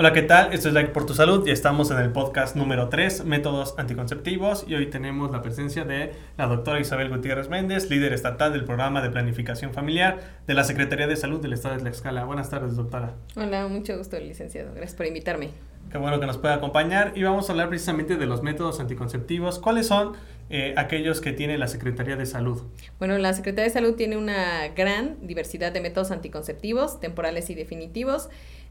[0.00, 0.52] Hola, ¿qué tal?
[0.52, 4.64] Esto es Like por tu Salud y estamos en el podcast número 3, Métodos Anticonceptivos,
[4.68, 9.02] y hoy tenemos la presencia de la doctora Isabel Gutiérrez Méndez, líder estatal del programa
[9.02, 12.24] de planificación familiar de la Secretaría de Salud del Estado de Tlaxcala.
[12.26, 13.14] Buenas tardes, doctora.
[13.34, 14.72] Hola, mucho gusto, licenciado.
[14.72, 15.50] Gracias por invitarme.
[15.90, 19.58] Qué bueno que nos pueda acompañar y vamos a hablar precisamente de los métodos anticonceptivos.
[19.58, 20.12] ¿Cuáles son
[20.48, 22.62] eh, aquellos que tiene la Secretaría de Salud?
[22.98, 28.28] Bueno, la Secretaría de Salud tiene una gran diversidad de métodos anticonceptivos, temporales y definitivos.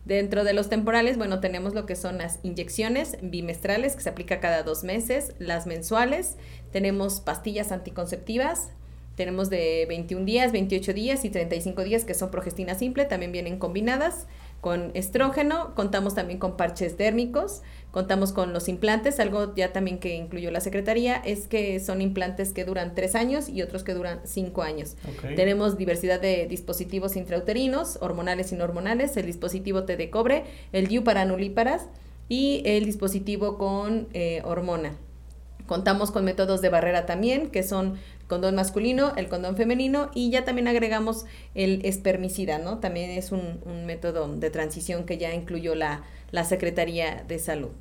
[0.08, 4.40] Dentro de los temporales, bueno, tenemos lo que son las inyecciones bimestrales que se aplica
[4.40, 6.38] cada dos meses, las mensuales,
[6.72, 8.70] tenemos pastillas anticonceptivas,
[9.16, 13.60] tenemos de 21 días, 28 días y 35 días que son progestina simple, también vienen
[13.60, 14.28] combinadas
[14.62, 17.62] con estrógeno, contamos también con parches dérmicos,
[17.92, 22.54] contamos con los implantes, algo ya también que incluyó la Secretaría, es que son implantes
[22.54, 24.96] que duran tres años y otros que duran cinco años.
[25.36, 30.44] Tenemos diversidad de dispositivos intrauterinos, hormonales y no hormonales, el dispositivo T de cobre,
[30.74, 31.88] el DIU para nulíparas
[32.30, 34.94] y el dispositivo con eh, hormona.
[35.66, 40.46] Contamos con métodos de barrera también, que son condón masculino, el condón femenino y ya
[40.46, 41.26] también agregamos
[41.56, 42.80] el espermicida, ¿no?
[42.80, 47.72] También es un, método de transición que ya incluyó la, la Secretaría de Salud.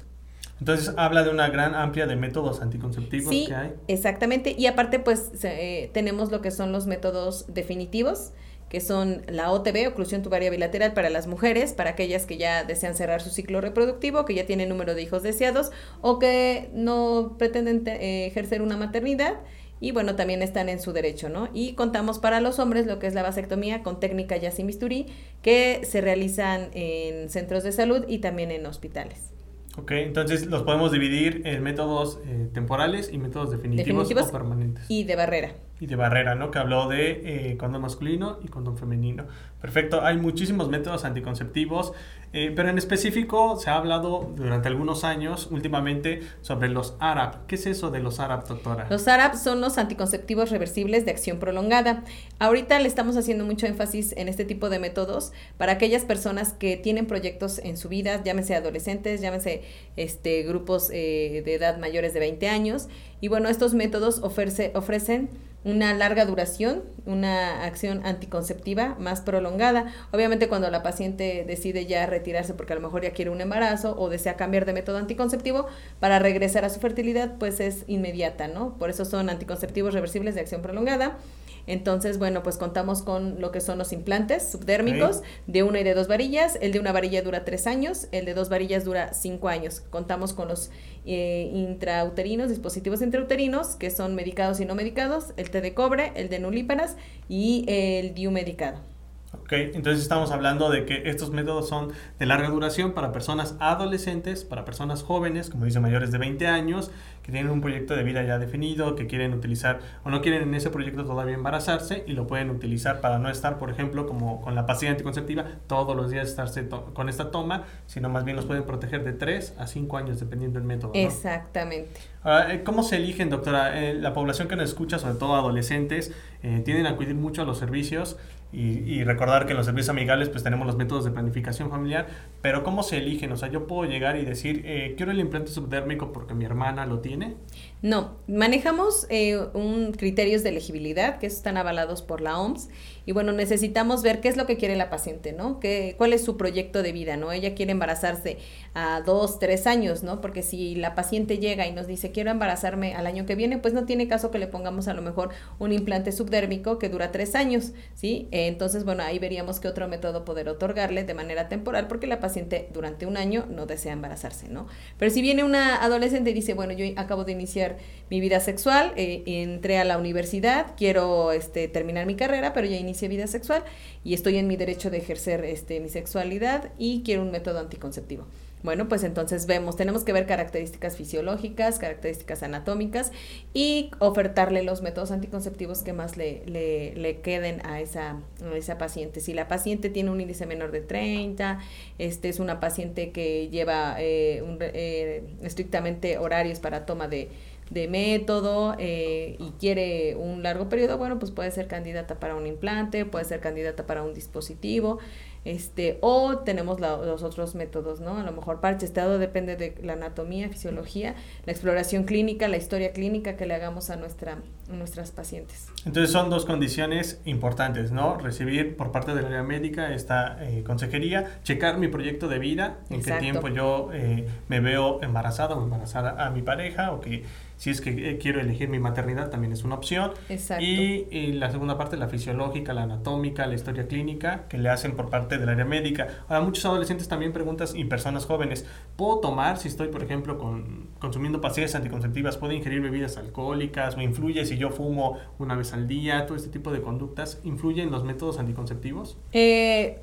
[0.61, 3.75] Entonces habla de una gran amplia de métodos anticonceptivos que hay.
[3.89, 8.33] Exactamente, y aparte pues eh, tenemos lo que son los métodos definitivos,
[8.71, 12.95] que son la OTB, oclusión tubaria bilateral para las mujeres, para aquellas que ya desean
[12.95, 17.87] cerrar su ciclo reproductivo, que ya tienen número de hijos deseados o que no pretenden
[17.87, 19.35] eh, ejercer una maternidad
[19.81, 21.49] y bueno, también están en su derecho, ¿no?
[21.53, 25.07] Y contamos para los hombres lo que es la vasectomía con técnica ya sin bisturí,
[25.43, 29.33] que se realizan en centros de salud y también en hospitales.
[29.79, 34.87] Ok, entonces los podemos dividir en métodos eh, temporales y métodos definitivos, o permanentes.
[34.89, 35.55] Y de barrera.
[35.79, 36.51] Y de barrera, ¿no?
[36.51, 39.27] Que habló de eh, condón masculino y condón femenino.
[39.61, 41.93] Perfecto, hay muchísimos métodos anticonceptivos,
[42.33, 47.47] eh, pero en específico se ha hablado durante algunos años, últimamente, sobre los ARAP.
[47.47, 48.87] ¿Qué es eso de los ARAP, doctora?
[48.89, 52.05] Los ARAP son los anticonceptivos reversibles de acción prolongada.
[52.39, 56.77] Ahorita le estamos haciendo mucho énfasis en este tipo de métodos para aquellas personas que
[56.77, 59.63] tienen proyectos en su vida, llámese adolescentes, llámese
[59.97, 62.89] este, grupos eh, de edad mayores de 20 años.
[63.21, 65.31] Y bueno, estos métodos ofrece, ofrecen
[65.67, 69.93] una larga duración, una acción anticonceptiva más prolongada.
[70.13, 73.99] Obviamente cuando la paciente decide ya retirarse porque a lo mejor ya quiere un embarazo
[73.99, 75.67] o desea cambiar de método anticonceptivo
[75.99, 78.79] para regresar a su fertilidad, pues es inmediata, ¿no?
[78.79, 81.19] Por eso son anticonceptivos reversibles de acción prolongada.
[81.67, 85.95] Entonces, bueno, pues contamos con lo que son los implantes subdérmicos de una y de
[85.95, 86.59] dos varillas.
[86.61, 89.81] El de una varilla dura tres años, el de dos varillas dura cinco años.
[89.91, 90.71] Contamos con los
[91.05, 96.29] eh, intrauterinos, dispositivos intrauterinos, que son medicados y no medicados, el té de cobre, el
[96.29, 96.97] de nulíparas
[97.29, 98.96] y el DIU medicado.
[99.43, 104.45] Ok, entonces estamos hablando de que estos métodos son de larga duración para personas adolescentes,
[104.45, 106.91] para personas jóvenes, como dice mayores de 20 años,
[107.23, 110.55] que tienen un proyecto de vida ya definido, que quieren utilizar o no quieren en
[110.55, 114.55] ese proyecto todavía embarazarse y lo pueden utilizar para no estar, por ejemplo, como con
[114.55, 118.63] la pastilla anticonceptiva, todos los días estarse con esta toma, sino más bien los pueden
[118.63, 120.93] proteger de 3 a 5 años dependiendo del método.
[120.95, 122.01] Exactamente.
[122.25, 123.81] Eh, ¿Cómo se eligen, doctora?
[123.81, 127.45] Eh, la población que nos escucha, sobre todo adolescentes, eh, tienden a acudir mucho a
[127.45, 128.17] los servicios
[128.53, 132.07] y, recordar que en los servicios amigables pues tenemos los métodos de planificación familiar,
[132.41, 133.31] pero ¿cómo se eligen?
[133.33, 136.87] O sea, yo puedo llegar y decir, eh, quiero el implante subdérmico porque mi hermana
[136.87, 137.37] lo tiene.
[137.87, 142.69] No, manejamos eh, un criterios de elegibilidad que están avalados por la OMS
[143.05, 145.61] y bueno, necesitamos ver qué es lo que quiere la paciente, ¿no?
[145.61, 147.31] ¿Qué, ¿Cuál es su proyecto de vida, ¿no?
[147.31, 148.39] Ella quiere embarazarse
[148.75, 150.21] a dos, tres años, ¿no?
[150.21, 153.73] Porque si la paciente llega y nos dice, quiero embarazarme al año que viene, pues
[153.73, 155.31] no tiene caso que le pongamos a lo mejor
[155.61, 158.27] un implante subdérmico que dura tres años, ¿sí?
[158.33, 162.69] entonces, bueno, ahí veríamos qué otro método poder otorgarle de manera temporal porque la paciente
[162.73, 164.67] durante un año no desea embarazarse, ¿no?
[164.99, 167.76] Pero si viene una adolescente y dice, bueno, yo acabo de iniciar
[168.11, 172.77] mi vida sexual, eh, entré a la universidad, quiero este, terminar mi carrera, pero ya
[172.77, 173.65] inicié vida sexual
[174.05, 178.27] y estoy en mi derecho de ejercer este, mi sexualidad y quiero un método anticonceptivo.
[178.63, 183.13] Bueno, pues entonces vemos, tenemos que ver características fisiológicas, características anatómicas
[183.55, 189.21] y ofertarle los métodos anticonceptivos que más le, le, queden a esa, a esa paciente.
[189.21, 191.61] Si la paciente tiene un índice menor de 30,
[191.99, 197.29] este es una paciente que lleva eh, eh, estrictamente horarios para toma de,
[197.71, 202.47] de método eh, y quiere un largo periodo, bueno, pues puede ser candidata para un
[202.47, 204.99] implante, puede ser candidata para un dispositivo.
[205.47, 208.19] este, o tenemos los otros métodos, ¿no?
[208.19, 211.15] A lo mejor parche estado depende de la anatomía, fisiología,
[211.45, 215.69] la exploración clínica, la historia clínica que le hagamos a, nuestra, nuestras pacientes.
[215.85, 218.19] Entonces son dos condiciones importantes, ¿no?
[218.19, 223.03] Recibir por parte del área médica esta eh, consejería, checar mi proyecto de vida, en
[223.03, 227.23] qué tiempo yo eh, me veo embarazada o embarazada a mi pareja, o que
[227.57, 230.13] si es que eh, quiero elegir mi maternidad, también es una opción.
[230.29, 230.65] Exacto.
[230.65, 235.11] Y, la segunda parte, la fisiológica, la anatómica, la historia clínica, que le hacen por
[235.11, 236.09] parte del área médica.
[236.29, 238.67] Ahora, muchos adolescentes también preguntas y personas jóvenes,
[238.97, 242.37] ¿puedo tomar si estoy, por ejemplo, con, consumiendo pastillas anticonceptivas?
[242.37, 243.97] ¿Puedo ingerir bebidas alcohólicas?
[243.97, 246.27] ¿Me influye si yo fumo una vez al día?
[246.27, 249.17] Todo este tipo de conductas, ¿influye en los métodos anticonceptivos?
[249.33, 250.01] Eh,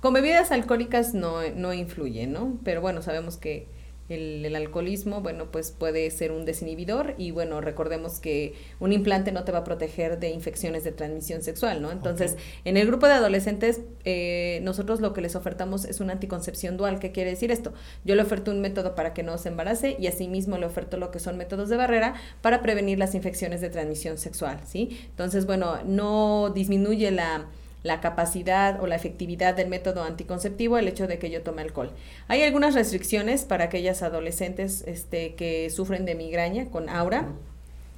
[0.00, 2.58] con bebidas alcohólicas no, no influye, ¿no?
[2.64, 3.68] Pero bueno, sabemos que
[4.12, 9.44] el, alcoholismo, bueno, pues puede ser un desinhibidor y bueno, recordemos que un implante no
[9.44, 11.90] te va a proteger de infecciones de transmisión sexual, ¿no?
[11.90, 16.76] Entonces, en el grupo de adolescentes, eh, nosotros lo que les ofertamos es una anticoncepción
[16.76, 16.98] dual.
[16.98, 17.72] ¿Qué quiere decir esto?
[18.04, 21.10] Yo le oferto un método para que no se embarace y asimismo le oferto lo
[21.10, 25.00] que son métodos de barrera para prevenir las infecciones de transmisión sexual, ¿sí?
[25.10, 27.46] Entonces, bueno, no disminuye la
[27.82, 31.90] la capacidad o la efectividad del método anticonceptivo el hecho de que yo tome alcohol.
[32.28, 37.28] Hay algunas restricciones para aquellas adolescentes este, que sufren de migraña con aura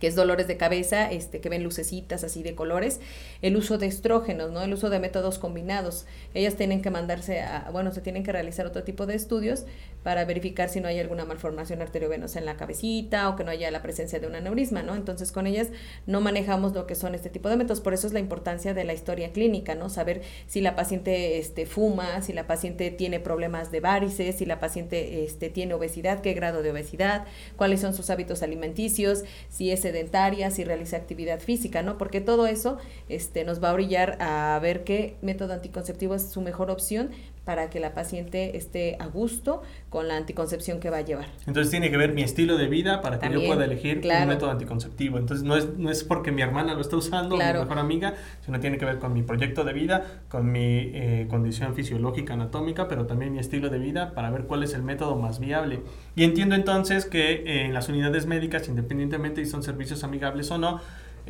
[0.04, 3.00] que es dolores de cabeza, este, que ven lucecitas así de colores,
[3.40, 4.62] el uso de estrógenos, ¿no?
[4.62, 6.04] El uso de métodos combinados.
[6.34, 9.64] Ellas tienen que mandarse a, bueno, se tienen que realizar otro tipo de estudios
[10.04, 13.70] para verificar si no hay alguna malformación arteriovenosa en la cabecita o que no haya
[13.70, 14.94] la presencia de un aneurisma, ¿no?
[14.94, 15.68] Entonces con ellas
[16.06, 18.84] no manejamos lo que son este tipo de métodos, por eso es la importancia de
[18.84, 19.88] la historia clínica, ¿no?
[19.88, 24.60] Saber si la paciente este, fuma, si la paciente tiene problemas de varices, si la
[24.60, 27.24] paciente este, tiene obesidad, qué grado de obesidad,
[27.56, 31.96] cuáles son sus hábitos alimenticios, si es sedentaria, si realiza actividad física, ¿no?
[31.96, 32.76] Porque todo eso
[33.08, 37.10] este, nos va a brillar a ver qué método anticonceptivo es su mejor opción
[37.44, 41.26] para que la paciente esté a gusto con la anticoncepción que va a llevar.
[41.46, 44.50] Entonces tiene que ver mi estilo de vida para que yo pueda elegir un método
[44.50, 45.18] anticonceptivo.
[45.18, 48.14] Entonces no es, no es porque mi hermana lo está usando, mi mejor amiga,
[48.44, 52.88] sino tiene que ver con mi proyecto de vida, con mi eh, condición fisiológica, anatómica,
[52.88, 55.82] pero también mi estilo de vida para ver cuál es el método más viable.
[56.16, 60.58] Y entiendo entonces que eh, en las unidades médicas, independientemente si son servicios amigables o
[60.58, 60.80] no,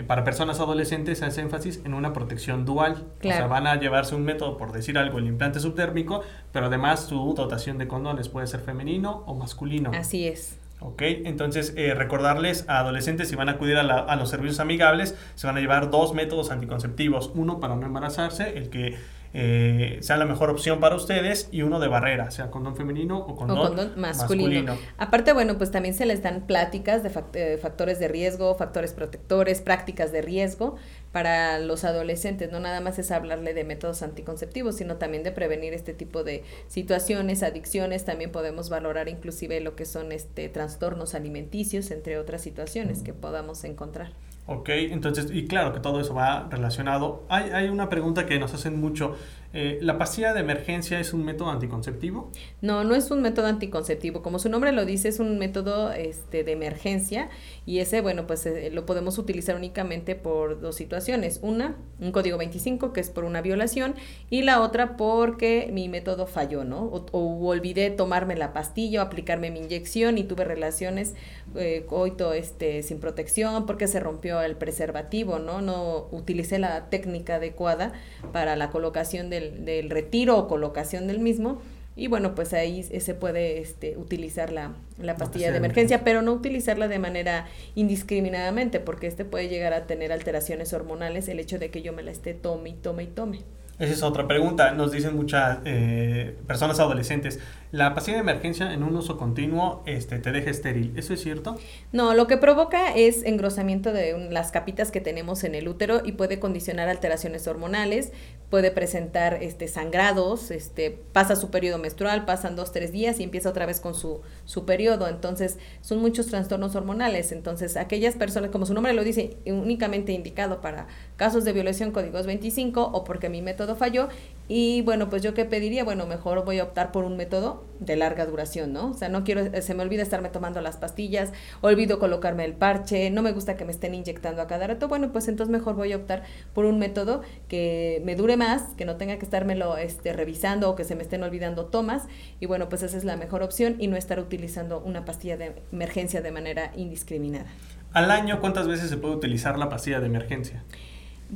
[0.02, 3.06] para personas adolescentes hace énfasis en una protección dual.
[3.20, 7.05] O sea, van a llevarse un método, por decir algo, el implante subdérmico, pero además
[7.05, 9.93] su dotación de condones puede ser femenino o masculino.
[9.94, 10.58] Así es.
[10.81, 15.17] Ok, entonces eh, recordarles a adolescentes si van a acudir a, a, los servicios amigables,
[15.35, 18.99] se van a llevar dos métodos anticonceptivos, uno para no embarazarse, el que
[19.36, 23.34] eh, sea la mejor opción para ustedes y uno de barrera, sea condón femenino o
[23.34, 24.76] condón, masculino.
[24.96, 29.60] Aparte, bueno, pues también se les dan pláticas de eh, factores de riesgo, factores protectores,
[29.60, 30.76] prácticas de riesgo
[31.10, 32.52] para los adolescentes.
[32.52, 36.44] No nada más es hablarle de métodos anticonceptivos, sino también de prevenir este tipo de
[36.69, 38.04] situaciones, adicciones.
[38.04, 43.64] También podemos valorar inclusive lo que son este trastornos alimenticios, entre otras situaciones que podamos
[43.64, 44.12] encontrar.
[44.46, 47.25] Ok, entonces, y claro que todo eso va relacionado.
[47.31, 49.17] Hay, hay una pregunta que nos hacen mucho.
[49.56, 52.32] Eh, ¿La pastilla de emergencia es un método anticonceptivo?
[52.60, 54.20] No, no es un método anticonceptivo.
[54.20, 57.28] Como su nombre lo dice, es un método este, de emergencia
[57.64, 61.38] y ese, bueno, pues eh, lo podemos utilizar únicamente por dos situaciones.
[61.40, 63.94] Una, un código 25, que es por una violación,
[64.28, 66.86] y la otra porque mi método falló, ¿no?
[67.12, 71.14] O, olvidé tomarme la pastilla o aplicarme mi inyección y tuve relaciones
[71.54, 75.60] eh, coito este, sin protección porque se rompió el preservativo, ¿no?
[75.60, 77.92] No utilicé la técnica adecuada
[78.32, 81.61] para la colocación del del, retiro o colocación del mismo.
[81.96, 86.33] Y bueno, pues ahí se puede este, utilizar la, la pastilla de emergencia, pero no
[86.33, 91.71] utilizarla de manera indiscriminadamente, porque este puede llegar a tener alteraciones hormonales el hecho de
[91.71, 93.40] que yo me la esté tome y tome y tome.
[93.78, 94.71] Esa es otra pregunta.
[94.73, 97.40] Nos dicen muchas eh, personas adolescentes,
[97.75, 100.93] la pastilla de emergencia en un uso continuo este, te deja estéril.
[100.97, 101.57] ¿Eso es cierto?
[101.90, 106.12] No, lo que provoca es engrosamiento de las capitas que tenemos en el útero y
[106.12, 108.12] puede condicionar alteraciones hormonales,
[108.49, 113.49] puede presentar este, sangrados, este, pasa su periodo menstrual, pasan dos, tres días y empieza
[113.49, 115.09] otra vez con su, su periodo.
[115.09, 117.33] Entonces, son muchos trastornos hormonales.
[117.33, 122.26] Entonces, aquellas personas, como su nombre lo dice, únicamente indicado para casos de violación códigos
[122.26, 124.09] 25 o porque mi método falló.
[124.47, 127.97] Y bueno, pues yo qué pediría, bueno, mejor voy a optar por un método de
[127.97, 128.90] larga duración, ¿no?
[128.90, 132.52] O sea, no quiero, eh, se me olvida estarme tomando las pastillas, olvido colocarme el
[132.52, 135.76] parche, no me gusta que me estén inyectando a cada rato, bueno, pues entonces mejor
[135.76, 139.78] voy a optar por un método que me dure más, que no tenga que estármelo
[139.78, 142.02] este, revisando o que se me estén olvidando tomas,
[142.38, 145.54] y bueno, pues esa es la mejor opción y no estar utilizando una pastilla de
[145.73, 147.47] emergencia de manera indiscriminada.
[147.94, 150.64] Al año, ¿cuántas veces se puede utilizar la pastilla de emergencia?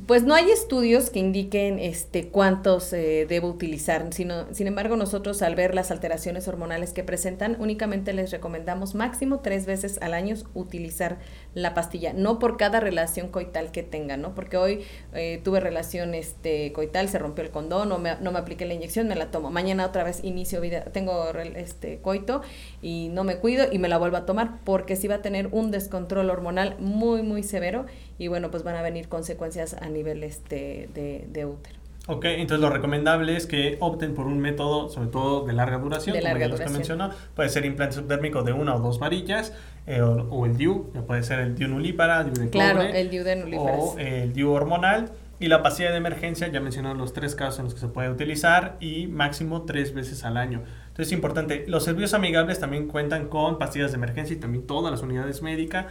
[0.07, 5.41] Pues no hay estudios que indiquen este cuántos eh, debo utilizar, sino, sin embargo nosotros
[5.41, 10.37] al ver las alteraciones hormonales que presentan, únicamente les recomendamos máximo tres veces al año
[10.53, 11.19] utilizar
[11.55, 14.35] la pastilla, no por cada relación coital que tenga, ¿no?
[14.35, 18.39] Porque hoy eh, tuve relación este, coital, se rompió el condón, no me, no me
[18.39, 19.51] apliqué la inyección, me la tomo.
[19.51, 22.43] Mañana otra vez inicio vida, tengo este coito
[22.83, 25.49] y no me cuido y me la vuelvo a tomar porque sí va a tener
[25.53, 27.87] un descontrol hormonal muy, muy severo
[28.19, 31.78] y bueno, pues van a venir consecuencias a nivel este, de, de útero.
[32.11, 36.17] Ok, entonces lo recomendable es que opten por un método, sobre todo de larga duración,
[36.17, 37.11] de larga como ya mencionó.
[37.35, 39.53] Puede ser implante subdérmico de una o dos varillas,
[39.87, 43.37] eh, o, el DIU, puede ser el DIU nulípara, DIU de claro, el DIU de
[43.37, 43.77] nulípara.
[43.77, 45.11] O el DIU hormonal.
[45.41, 48.11] Y la pastilla de emergencia, ya mencionó los tres casos en los que se puede
[48.11, 50.63] utilizar y máximo tres veces al año.
[50.89, 51.65] Entonces es importante.
[51.69, 55.87] Los servicios amigables también cuentan con pastillas de emergencia y también todas las unidades médicas,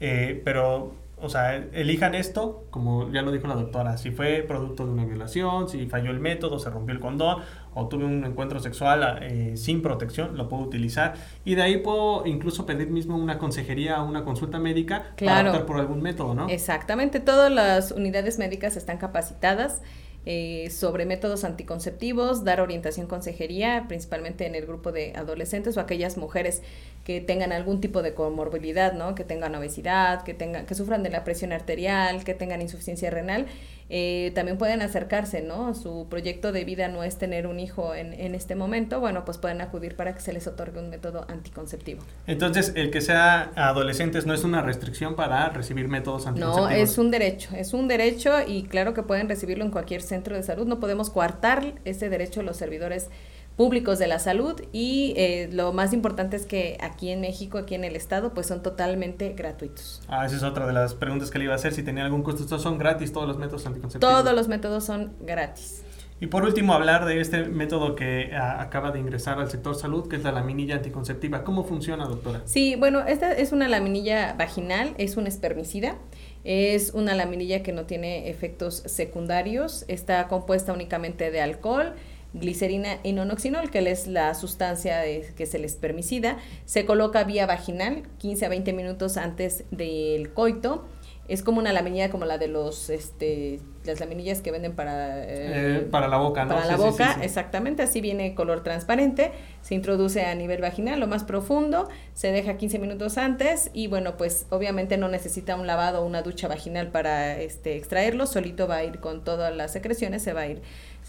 [0.00, 4.84] eh, pero o sea, elijan esto, como ya lo dijo la doctora, si fue producto
[4.84, 7.42] de una violación, si falló el método, se rompió el condón
[7.74, 11.14] o tuve un encuentro sexual eh, sin protección, lo puedo utilizar.
[11.44, 15.78] Y de ahí puedo incluso pedir mismo una consejería, una consulta médica para optar por
[15.78, 16.48] algún método, ¿no?
[16.48, 19.80] Exactamente, todas las unidades médicas están capacitadas.
[20.24, 26.16] Eh, sobre métodos anticonceptivos, dar orientación consejería, principalmente en el grupo de adolescentes o aquellas
[26.16, 26.62] mujeres
[27.04, 29.14] que tengan algún tipo de comorbilidad, ¿no?
[29.14, 33.46] Que tengan obesidad, que tengan, que sufran de la presión arterial, que tengan insuficiencia renal,
[33.94, 35.74] eh, también pueden acercarse, ¿no?
[35.74, 39.36] Su proyecto de vida no es tener un hijo en, en este momento, bueno, pues
[39.38, 42.02] pueden acudir para que se les otorgue un método anticonceptivo.
[42.26, 46.70] Entonces, el que sea adolescentes no es una restricción para recibir métodos anticonceptivos.
[46.70, 50.36] No, es un derecho, es un derecho y claro que pueden recibirlo en cualquier centro
[50.36, 53.08] de salud, no podemos coartar ese derecho a los servidores
[53.56, 57.74] públicos de la salud y eh, lo más importante es que aquí en México, aquí
[57.74, 60.02] en el estado, pues son totalmente gratuitos.
[60.08, 62.22] Ah, esa es otra de las preguntas que le iba a hacer, si tenía algún
[62.22, 62.42] costo.
[62.42, 64.14] ¿Estos son gratis todos los métodos anticonceptivos?
[64.14, 65.82] Todos los métodos son gratis.
[66.22, 70.14] Y por último, hablar de este método que acaba de ingresar al sector salud, que
[70.14, 71.42] es la laminilla anticonceptiva.
[71.42, 72.42] ¿Cómo funciona, doctora?
[72.44, 75.96] Sí, bueno, esta es una laminilla vaginal, es un espermicida.
[76.44, 81.94] Es una laminilla que no tiene efectos secundarios, está compuesta únicamente de alcohol,
[82.34, 88.02] glicerina y nonoxinol, que es la sustancia que es el espermicida, se coloca vía vaginal
[88.18, 90.84] 15 a 20 minutos antes del coito.
[91.28, 95.24] Es como una laminilla como la de los, este, las laminillas que venden para...
[95.24, 96.54] Eh, eh, para la boca, ¿no?
[96.54, 101.24] Para la boca, exactamente, así viene color transparente, se introduce a nivel vaginal, lo más
[101.24, 106.06] profundo, se deja 15 minutos antes y bueno, pues obviamente no necesita un lavado o
[106.06, 110.32] una ducha vaginal para este, extraerlo, solito va a ir con todas las secreciones, se
[110.32, 110.62] va a ir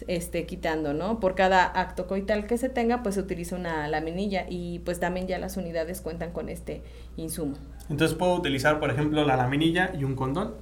[0.08, 1.20] este, quitando, ¿no?
[1.20, 5.26] Por cada acto coital que se tenga, pues se utiliza una laminilla y pues también
[5.26, 6.82] ya las unidades cuentan con este
[7.16, 7.56] insumo.
[7.88, 10.54] Entonces, ¿puedo utilizar, por ejemplo, la laminilla y un condón?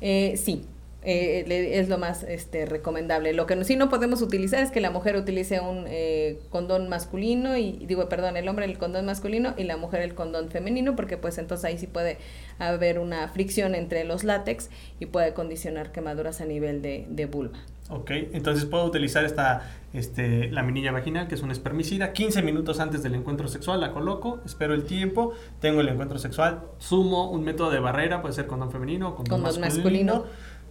[0.00, 0.66] Eh, sí,
[1.04, 3.32] eh, es lo más este, recomendable.
[3.32, 7.56] Lo que sí no podemos utilizar es que la mujer utilice un eh, condón masculino
[7.56, 11.16] y digo, perdón, el hombre el condón masculino y la mujer el condón femenino, porque
[11.16, 12.18] pues entonces ahí sí puede
[12.58, 17.58] haber una fricción entre los látex y puede condicionar quemaduras a nivel de, de vulva.
[17.90, 22.14] Ok, entonces puedo utilizar esta este, laminilla vaginal, que es un espermicida.
[22.14, 26.62] 15 minutos antes del encuentro sexual la coloco, espero el tiempo, tengo el encuentro sexual,
[26.78, 30.24] sumo un método de barrera, puede ser condón femenino o condón, masculino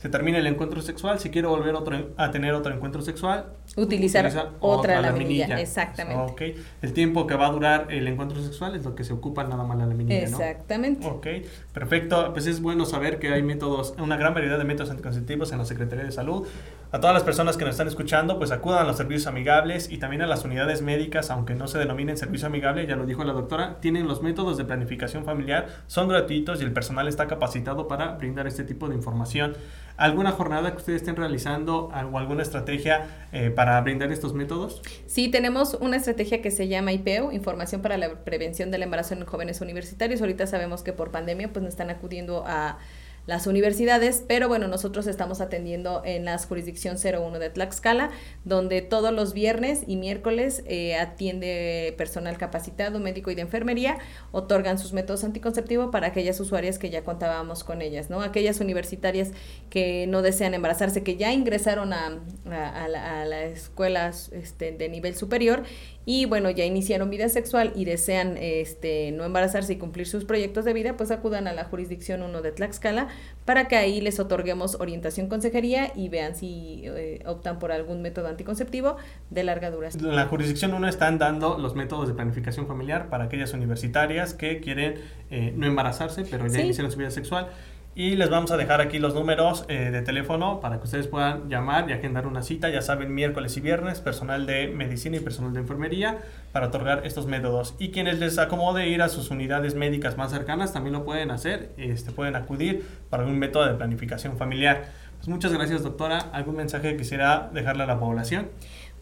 [0.04, 4.52] se termina el encuentro sexual, si quiero volver otro, a tener otro encuentro sexual, utilizar
[4.60, 5.62] otra, laminilla.
[5.62, 6.34] Exactamente.
[6.34, 6.62] Okay.
[6.82, 9.64] El tiempo que va a durar el encuentro sexual es lo que se ocupa nada
[9.64, 11.08] más la laminilla, Exactamente.
[11.08, 11.28] Ok,
[11.72, 12.34] perfecto.
[12.34, 15.66] Pues es bueno saber que hay métodos, una gran variedad de métodos anticonceptivos en la
[15.66, 16.46] Secretaría de Salud.
[16.94, 19.98] A todas las personas que nos están escuchando, pues acudan a los servicios amigables y
[19.98, 23.34] también a las unidades médicas, aunque no se denominen servicio amigable, ya lo dijo la
[23.34, 28.12] doctora, tienen los métodos de planificación familiar, son gratuitos y el personal está capacitado para
[28.12, 29.56] brindar este tipo de información
[29.98, 34.84] alguna jornada que ustedes estén realizando o alguna estrategia eh, para brindar estos métodos?
[35.08, 39.26] Sí, tenemos una estrategia que se llama IPEU, Información para la Prevención del Embarazo en
[39.26, 40.22] Jóvenes Universitarios.
[40.22, 42.78] Ahorita sabemos que por pandemia pues no están acudiendo a
[43.26, 48.12] las universidades, pero bueno, nosotros estamos atendiendo en la jurisdicción 01 de Tlaxcala,
[48.44, 53.98] donde todos los viernes y miércoles eh, atiende personal capacitado, médico y de enfermería,
[54.32, 58.22] otorgan sus métodos anticonceptivos para aquellas usuarias que ya contábamos con ellas, ¿no?
[58.22, 59.32] Aquellas universitarias
[59.70, 65.16] que no desean embarazarse, que ya ingresaron a, a, a, las escuelas este, de nivel
[65.16, 65.64] superior
[66.06, 70.66] y bueno, ya iniciaron vida sexual y desean este, no embarazarse y cumplir sus proyectos
[70.66, 73.08] de vida, pues acudan a la jurisdicción 1 de Tlaxcala
[73.46, 78.28] para que ahí les otorguemos orientación consejería y vean si eh, optan por algún método
[78.28, 78.98] anticonceptivo
[79.30, 80.06] de larga duración.
[80.06, 84.60] En la jurisdicción 1 están dando los métodos de planificación familiar para aquellas universitarias que
[84.60, 84.96] quieren
[85.32, 87.48] eh, no embarazarse, pero ya iniciaron su vida sexual.
[87.96, 91.48] Y les vamos a dejar aquí los números eh, de teléfono para que ustedes puedan
[91.48, 92.70] llamar y agendar una cita.
[92.70, 96.18] Ya saben, miércoles y viernes, personal de medicina y personal de enfermería
[96.52, 97.76] para otorgar estos métodos.
[97.78, 101.70] Y quienes les acomode ir a sus unidades médicas más cercanas también lo pueden hacer.
[101.78, 104.86] Este, pueden acudir para algún método de planificación familiar.
[105.18, 106.18] Pues muchas gracias, doctora.
[106.18, 108.50] ¿Algún mensaje que quisiera dejarle a la población?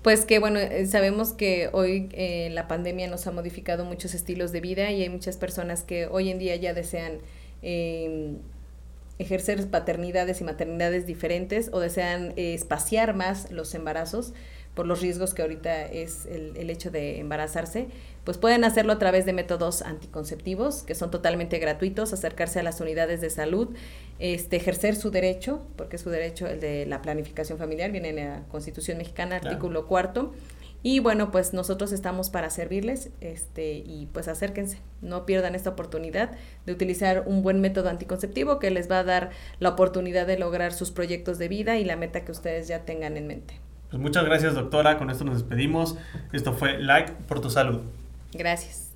[0.01, 4.51] Pues que bueno, eh, sabemos que hoy eh, la pandemia nos ha modificado muchos estilos
[4.51, 7.19] de vida y hay muchas personas que hoy en día ya desean
[7.61, 8.35] eh,
[9.21, 14.33] ejercer paternidades y maternidades diferentes o desean eh, espaciar más los embarazos
[14.73, 17.87] por los riesgos que ahorita es el, el, hecho de embarazarse,
[18.23, 22.79] pues pueden hacerlo a través de métodos anticonceptivos que son totalmente gratuitos, acercarse a las
[22.79, 23.69] unidades de salud,
[24.19, 28.15] este, ejercer su derecho, porque es su derecho el de la planificación familiar, viene en
[28.15, 30.33] la Constitución Mexicana, artículo cuarto,
[30.83, 36.31] y bueno, pues nosotros estamos para servirles este, y pues acérquense, no pierdan esta oportunidad
[36.65, 40.73] de utilizar un buen método anticonceptivo que les va a dar la oportunidad de lograr
[40.73, 43.55] sus proyectos de vida y la meta que ustedes ya tengan en mente.
[43.89, 45.97] Pues muchas gracias doctora, con esto nos despedimos.
[46.31, 47.81] Esto fue Like por tu salud.
[48.33, 48.90] Gracias.